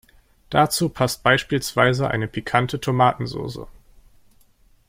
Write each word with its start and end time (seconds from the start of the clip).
Dazu 0.49 0.89
passt 0.89 1.21
beispielsweise 1.21 2.09
eine 2.09 2.27
pikante 2.27 2.81
Tomatensoße. 2.81 3.67